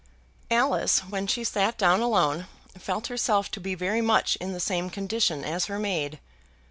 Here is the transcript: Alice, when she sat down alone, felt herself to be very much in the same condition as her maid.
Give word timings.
Alice, 0.49 1.01
when 1.01 1.27
she 1.27 1.43
sat 1.43 1.77
down 1.77 2.01
alone, 2.01 2.47
felt 2.75 3.05
herself 3.05 3.51
to 3.51 3.59
be 3.59 3.75
very 3.75 4.01
much 4.01 4.35
in 4.37 4.51
the 4.51 4.59
same 4.59 4.89
condition 4.89 5.45
as 5.45 5.65
her 5.65 5.77
maid. 5.77 6.19